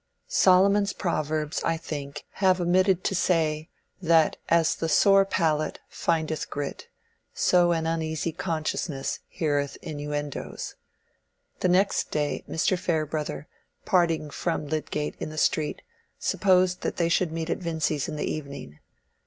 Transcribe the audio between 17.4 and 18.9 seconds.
at Vincy's in the evening.